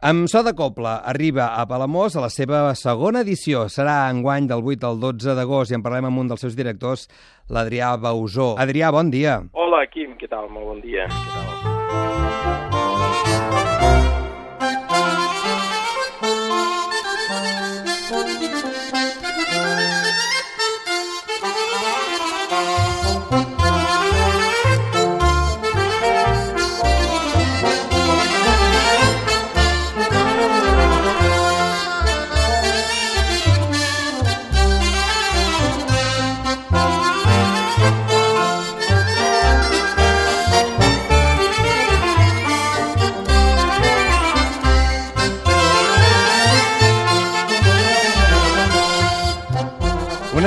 [0.00, 3.64] Amb so de Copla arriba a Palamós a la seva segona edició.
[3.66, 7.08] Serà enguany del 8 al 12 d'agost i en parlem amb un dels seus directors,
[7.50, 8.54] l'Adrià Bausó.
[8.62, 9.40] Adrià, bon dia.
[9.58, 10.46] Hola, Quim, què tal?
[10.54, 11.10] Molt bon dia.
[11.10, 11.58] Què tal?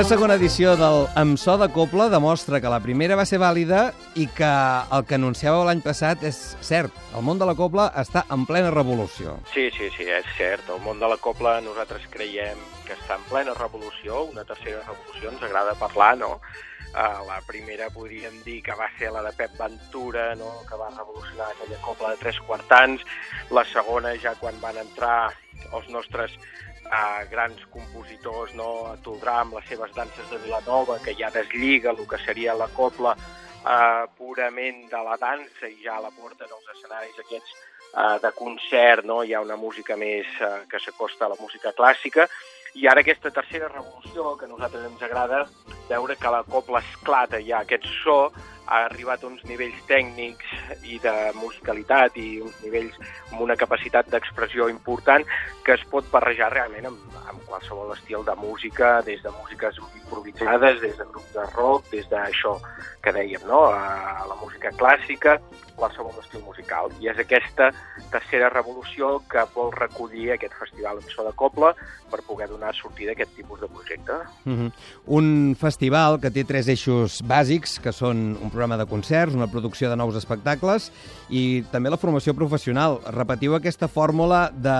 [0.02, 3.92] Una segona edició del Amb so de Copla demostra que la primera va ser vàlida
[4.18, 4.48] i que
[4.96, 6.96] el que anunciàveu l'any passat és cert.
[7.14, 9.36] El món de la Copla està en plena revolució.
[9.52, 10.66] Sí, sí, sí, és cert.
[10.74, 15.30] El món de la copla nosaltres creiem que està en plena revolució, una tercera revolució,
[15.30, 16.32] ens agrada parlar, no?
[16.90, 20.50] Uh, la primera podríem dir que va ser la de Pep Ventura, no?
[20.66, 23.06] que va revolucionar aquella copla de tres quartans.
[23.54, 25.30] La segona ja quan van entrar
[25.70, 26.34] els nostres
[26.86, 28.86] uh, grans compositors, no?
[28.92, 32.68] a Toldrà amb les seves danses de Vilanova, que ja deslliga el que seria la
[32.76, 38.32] copla uh, purament de la dansa i ja la porten als escenaris aquests uh, de
[38.38, 39.22] concert, no?
[39.22, 42.28] hi ha una música més uh, que s'acosta a la música clàssica,
[42.74, 45.44] i ara aquesta tercera revolució, que a nosaltres ens agrada
[45.92, 48.18] veure que la copla esclata ja aquest so,
[48.66, 50.52] ha arribat a uns nivells tècnics
[50.88, 52.94] i de musicalitat i uns nivells
[53.32, 55.26] amb una capacitat d'expressió important
[55.66, 60.80] que es pot barrejar realment amb, amb qualsevol estil de música, des de músiques improvisades,
[60.80, 62.54] des de grups de rock, des d'això
[63.02, 63.64] que dèiem, no?
[63.66, 65.40] a la música clàssica,
[65.82, 66.92] qualsevol estil musical.
[67.02, 67.72] I és aquesta
[68.12, 71.72] tercera revolució que vol recollir aquest festival en so de Copla
[72.12, 74.18] per poder donar sortida a aquest tipus de projecte.
[74.46, 74.72] Uh -huh.
[75.06, 79.90] Un festival que té tres eixos bàsics, que són un programa de concerts, una producció
[79.90, 80.92] de nous espectacles
[81.28, 83.00] i també la formació professional.
[83.06, 84.78] Repetiu aquesta fórmula de,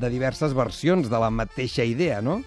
[0.00, 2.42] de diverses versions de la mateixa idea, no?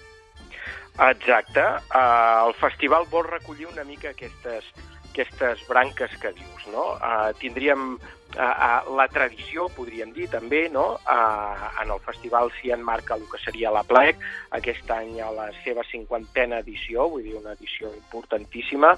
[0.99, 1.61] Exacte.
[1.93, 4.65] Uh, el festival vol recollir una mica aquestes,
[5.11, 6.95] aquestes branques que dius, no?
[6.97, 7.95] Uh, tindríem
[8.35, 10.85] uh, uh, la tradició, podríem dir, també, no?
[11.05, 14.21] Uh, en el festival s'hi enmarca el que seria la plec,
[14.57, 18.95] aquest any a la seva cinquantena edició, vull dir, una edició importantíssima.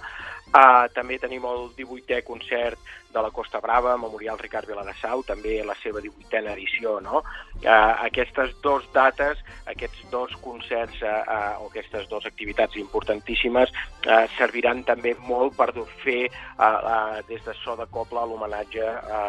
[0.53, 2.77] Uh, també tenim el 18è concert
[3.13, 7.21] de la Costa Brava, Memorial Ricard Viladasau, també la seva 18a edició, no?
[7.61, 9.39] Uh, aquestes dues dates,
[9.69, 15.69] aquests dos concerts uh, uh, o aquestes dues activitats importantíssimes uh, serviran també molt per
[16.03, 19.22] fer uh, uh, des de so de Copla l'homenatge uh,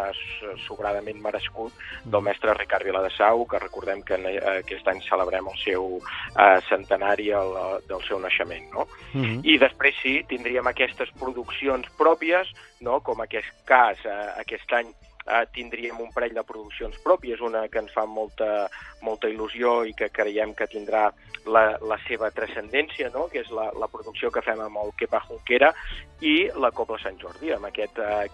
[0.66, 1.72] sobradament merescut
[2.04, 7.30] del mestre Ricard Viladasau, que recordem que uh, aquest any celebrem el seu uh, centenari
[7.34, 7.56] el,
[7.88, 8.88] del seu naixement, no?
[9.14, 9.40] Uh -huh.
[9.44, 12.50] I després sí, tindríem aquestes produccions pròpies,
[12.80, 13.00] no?
[13.00, 14.90] com aquest cas, eh, aquest any
[15.26, 18.68] eh, tindríem un parell de produccions pròpies, una que ens fa molta,
[19.02, 21.06] molta il·lusió i que creiem que tindrà
[21.46, 23.26] la, la seva transcendència, no?
[23.32, 25.72] que és la, la producció que fem amb el Kepa Junquera
[26.20, 28.28] i la Copla Sant Jordi, amb aquest eh,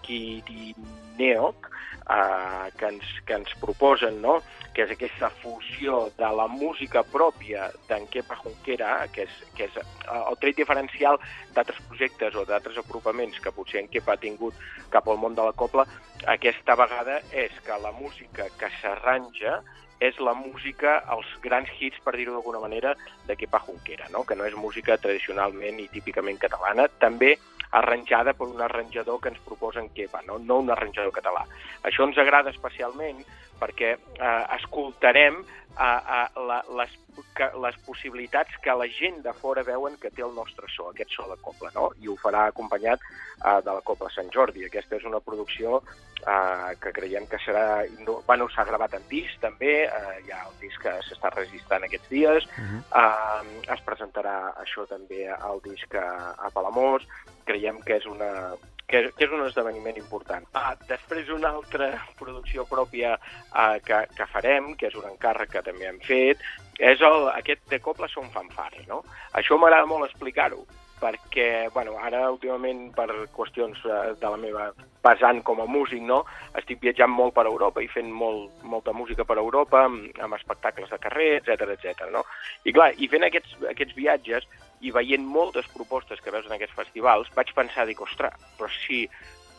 [1.21, 1.69] Quirineoc
[2.09, 4.41] eh, que, ens, que ens proposen, no?
[4.73, 9.77] que és aquesta fusió de la música pròpia d'en Kepa Junquera, que és, que és
[9.81, 9.83] eh,
[10.15, 11.19] el tret diferencial
[11.55, 14.55] d'altres projectes o d'altres apropaments que potser en Kepa ha tingut
[14.93, 15.85] cap al món de la copla,
[16.31, 19.59] aquesta vegada és que la música que s'arranja
[20.01, 22.95] és la música, els grans hits, per dir-ho d'alguna manera,
[23.27, 24.25] de Kepa Junquera, no?
[24.25, 27.35] que no és música tradicionalment i típicament catalana, també
[27.77, 31.45] arranjada per un arranjador que ens proposa en Kepa, no, no un arranjador català.
[31.87, 33.21] Això ens agrada especialment
[33.61, 35.43] perquè eh, escoltarem
[35.79, 36.93] eh, eh, la, les,
[37.35, 41.13] que, les possibilitats que la gent de fora veuen que té el nostre so, aquest
[41.15, 41.89] so de Copla, no?
[42.01, 44.65] I ho farà acompanyat eh, de la Copla Sant Jordi.
[44.67, 45.81] Aquesta és una producció
[46.25, 47.83] eh, que creiem que serà...
[48.05, 51.87] No, bueno, s'ha gravat en disc, també, eh, hi ha el disc que s'està registrant
[51.87, 52.81] aquests dies, uh -huh.
[53.03, 57.07] eh, es presentarà això també al disc a, a Palamós,
[57.45, 58.55] creiem que és una,
[58.91, 60.45] que, que és un esdeveniment important.
[60.57, 61.89] Ah, després una altra
[62.19, 66.43] producció pròpia ah, que, que farem, que és un encàrrec que també hem fet,
[66.81, 69.01] és el, aquest de Copla són fanfare, no?
[69.37, 70.63] Això m'agrada molt explicar-ho,
[71.01, 74.69] perquè, bueno, ara últimament per qüestions eh, de la meva
[75.01, 76.21] pesant com a músic, no?
[76.59, 80.93] Estic viatjant molt per Europa i fent molt, molta música per Europa, amb, amb espectacles
[80.93, 82.05] de carrer, etc etc.
[82.13, 82.25] no?
[82.65, 84.45] I clar, i fent aquests, aquests viatges
[84.81, 89.05] i veient moltes propostes que veus en aquests festivals, vaig pensar, dic, ostres, però si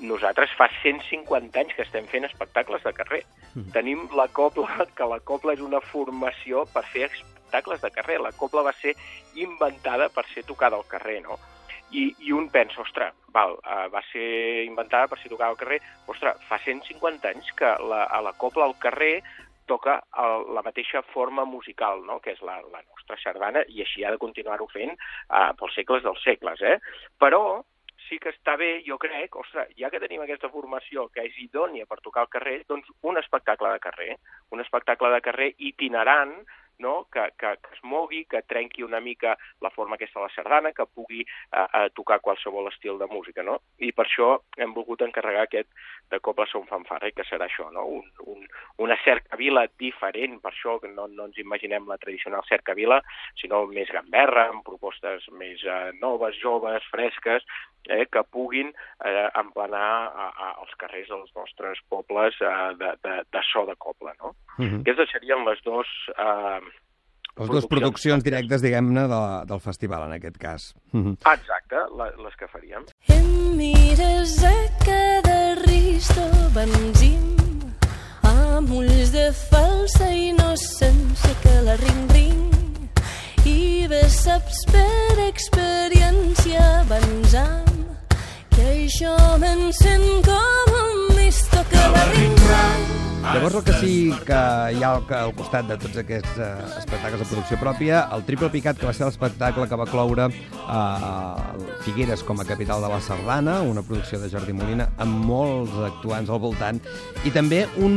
[0.02, 3.22] nosaltres fa 150 anys que estem fent espectacles de carrer.
[3.54, 3.70] Mm.
[3.76, 8.18] Tenim la copla, que la copla és una formació per fer espectacles de carrer.
[8.20, 8.96] La copla va ser
[9.38, 11.38] inventada per ser tocada al carrer, no?
[11.92, 15.82] I, i un pensa, ostres, val, uh, va ser inventada per ser tocada al carrer,
[16.08, 19.18] ostres, fa 150 anys que la, a la copla al carrer
[19.70, 22.20] toca el, la mateixa forma musical, no?
[22.20, 26.02] que és la, la nostra sardana, i així ha de continuar-ho fent uh, pels segles
[26.06, 26.62] dels segles.
[26.62, 26.78] Eh?
[27.22, 27.42] Però
[28.08, 31.86] sí que està bé, jo crec, ostres, ja que tenim aquesta formació que és idònia
[31.88, 34.16] per tocar al carrer, doncs un espectacle de carrer,
[34.52, 36.34] un espectacle de carrer itinerant,
[36.82, 37.06] no?
[37.12, 40.72] que, que, que es mogui, que trenqui una mica la forma aquesta de la sardana,
[40.76, 43.44] que pugui eh, eh, tocar qualsevol estil de música.
[43.46, 43.60] No?
[43.78, 45.70] I per això hem volgut encarregar aquest
[46.12, 47.86] de Copla Som Fanfarra, que serà això, no?
[48.00, 48.44] un, un,
[48.84, 53.00] una cercavila diferent, per això que no, no ens imaginem la tradicional cercavila,
[53.40, 57.46] sinó més gamberra, amb propostes més eh, noves, joves, fresques,
[57.88, 58.72] eh, que puguin
[59.04, 63.76] eh, emplenar a, a, als carrers dels nostres pobles eh, de, de, de so de
[63.76, 64.12] coble.
[64.22, 64.34] No?
[64.58, 64.80] Uh -huh.
[64.80, 65.88] Aquestes serien les dues...
[66.18, 66.60] Eh,
[67.40, 70.74] les dues produccions directes, diguem-ne, de, del festival, en aquest cas.
[70.92, 71.14] Uh -huh.
[71.32, 72.84] Exacte, la, les que faríem.
[73.08, 76.24] Em mires a cada risto
[76.54, 77.32] benzim
[78.22, 82.52] amb ulls de falsa innocència que la ring-ring
[83.44, 87.71] i bé saps per experiència benzam
[88.70, 92.41] això m'encén com un listo que la ring-ring
[93.32, 93.92] Llavors el que sí
[94.26, 94.38] que
[94.76, 98.76] hi ha al costat de tots aquests eh, espectacles de producció pròpia, el Triple Picat,
[98.76, 103.60] que va ser l'espectacle que va cloure eh, Figueres com a capital de la Sardana,
[103.64, 106.82] una producció de Jordi Molina, amb molts actuants al voltant,
[107.24, 107.94] i també un,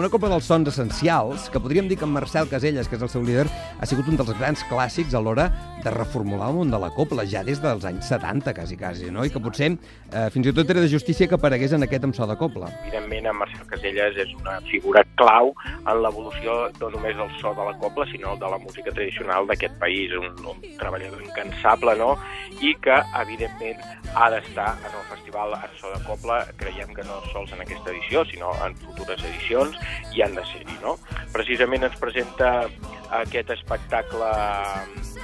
[0.00, 3.12] una copa dels sons essencials, que podríem dir que en Marcel Caselles, que és el
[3.12, 5.50] seu líder, ha sigut un dels grans clàssics a l'hora
[5.84, 9.28] de reformular el món de la copla, ja des dels anys 70, quasi, quasi, no?
[9.28, 12.16] I que potser eh, fins i tot era de justícia que aparegués en aquest amb
[12.16, 12.72] so de copla.
[12.86, 15.52] Evidentment, en Marcel Caselles és una figura clau
[15.86, 19.78] en l'evolució no només del so de la copla, sinó de la música tradicional d'aquest
[19.80, 22.16] país, un, un treballador incansable, no?,
[22.60, 23.80] i que, evidentment,
[24.14, 28.24] ha d'estar en el Festival So de Copla, creiem que no sols en aquesta edició,
[28.26, 29.76] sinó en futures edicions,
[30.16, 30.96] i han de ser-hi, no?
[31.34, 32.66] Precisament ens presenta
[33.10, 34.28] aquest espectacle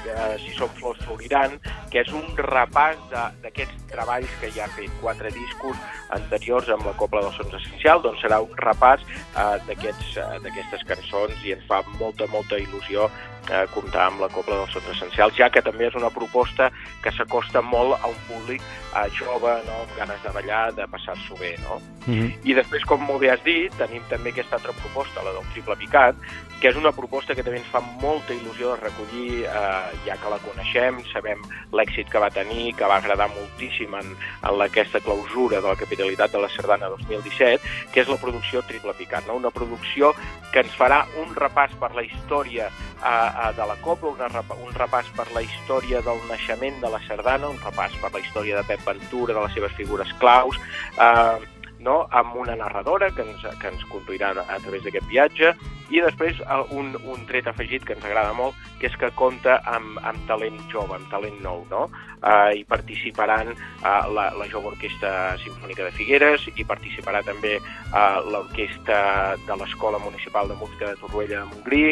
[0.04, 1.58] eh, Si som flors floriran,
[1.90, 5.78] que és un repàs d'aquests treballs que ja ha fet quatre discos
[6.16, 11.46] anteriors amb la Copla dels Sons Essencial, doncs serà un repàs eh, d'aquestes eh, cançons
[11.46, 13.08] i ens fa molta, molta il·lusió
[13.50, 16.70] eh, comptar amb la Copla dels Sons Essencials, ja que també és una proposta
[17.02, 19.80] que s'acosta molt a un públic eh, jove, no?
[19.84, 21.54] amb ganes de ballar, de passar-s'ho bé.
[21.64, 21.80] No?
[22.06, 22.32] Mm -hmm.
[22.44, 25.76] I després, com molt bé has dit, tenim també aquesta altra proposta, la del triple
[25.76, 26.14] picat,
[26.60, 30.30] que és una proposta que també ens fa molta il·lusió de recollir, eh, ja que
[30.30, 31.42] la coneixem, sabem
[31.74, 34.12] l'èxit que va tenir, que va agradar moltíssim en,
[34.46, 38.94] en aquesta clausura de la capitalitat de la Sardana 2017, que és la producció Triple
[38.98, 39.40] Picat, no?
[39.42, 40.12] una producció
[40.52, 44.70] que ens farà un repàs per la història eh, eh de la Copa, una, un
[44.78, 48.68] repàs per la història del naixement de la Sardana, un repàs per la història de
[48.70, 50.60] Pep Ventura, de les seves figures claus,
[50.94, 51.53] eh,
[51.84, 52.04] no?
[52.10, 55.54] amb una narradora que ens, que ens conduirà a través d'aquest viatge,
[55.92, 56.40] i després
[56.72, 60.56] un, un tret afegit que ens agrada molt, que és que compta amb, amb talent
[60.72, 61.84] jove, amb talent nou, no?
[62.24, 68.18] Eh, hi participaran eh, la, la Jove Orquestra Simfònica de Figueres, i participarà també eh,
[68.32, 71.84] l'Orquestra de l'Escola Municipal de Música de Torroella de Montgrí,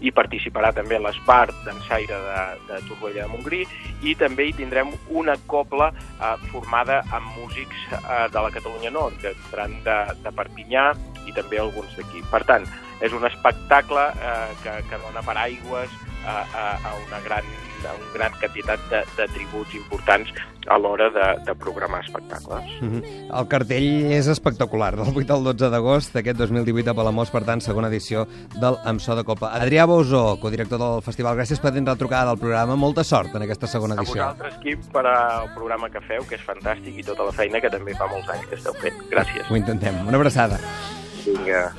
[0.00, 3.62] i participarà també l'Espart d'Ensaire de, de Torroella de Montgrí,
[4.06, 9.18] i també hi tindrem una copla eh, formada amb músics eh, de la Catalunya Nord,
[9.22, 10.90] que vindran de, de Perpinyà
[11.26, 12.22] i també alguns d'aquí.
[12.30, 12.68] Per tant,
[13.04, 17.46] és un espectacle eh, que, que dona paraigües a, a, a una gran
[17.86, 20.32] a una gran quantitat de, de tributs importants
[20.68, 22.64] a l'hora de, de programar espectacles.
[22.80, 23.02] Mm -hmm.
[23.38, 27.60] El cartell és espectacular, del 8 al 12 d'agost d'aquest 2018 a Palamós, per tant,
[27.60, 28.26] segona edició
[28.60, 29.52] del Amb so de Copa.
[29.52, 32.76] Adrià Bosó, codirector del festival, gràcies per tenir la trucada del programa.
[32.76, 34.22] Molta sort en aquesta segona edició.
[34.22, 37.60] A vosaltres, Quim, per al programa que feu, que és fantàstic, i tota la feina
[37.60, 38.94] que també fa molts anys que esteu fent.
[39.10, 39.50] Gràcies.
[39.50, 39.94] Ho intentem.
[40.06, 40.58] Una abraçada.
[41.24, 41.72] Vinga.